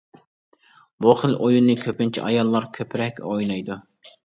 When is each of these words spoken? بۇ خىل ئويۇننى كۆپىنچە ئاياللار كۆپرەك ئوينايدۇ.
بۇ 1.05 1.13
خىل 1.19 1.35
ئويۇننى 1.41 1.77
كۆپىنچە 1.83 2.25
ئاياللار 2.31 2.67
كۆپرەك 2.81 3.25
ئوينايدۇ. 3.31 3.81